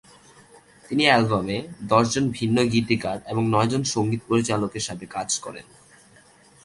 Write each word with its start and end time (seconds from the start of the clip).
তিনি 0.85 1.03
অ্যালবামে 1.05 1.57
দশজন 1.83 2.25
ভিন্ন 2.31 2.57
গীতিকার 2.73 3.17
এবং 3.27 3.43
নয়জন 3.49 3.83
সঙ্গীত 3.93 4.21
পরিচালকের 4.29 4.83
সাথে 4.83 5.05
কাজ 5.05 5.29
করেন। 5.39 5.65